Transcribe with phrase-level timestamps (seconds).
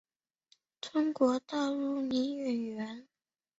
[0.81, 3.07] 中国大陆女演员。